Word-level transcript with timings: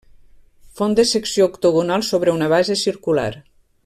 Font 0.79 0.95
de 0.99 1.03
secció 1.09 1.47
octogonal 1.51 2.05
sobre 2.11 2.33
una 2.39 2.47
base 2.57 2.79
circular. 2.89 3.29